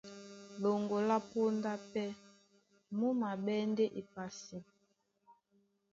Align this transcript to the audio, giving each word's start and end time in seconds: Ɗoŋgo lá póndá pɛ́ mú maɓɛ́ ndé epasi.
Ɗoŋgo 0.61 0.97
lá 1.07 1.17
póndá 1.29 1.73
pɛ́ 1.91 2.07
mú 2.97 3.07
maɓɛ́ 3.21 3.59
ndé 3.71 3.85
epasi. 3.99 4.57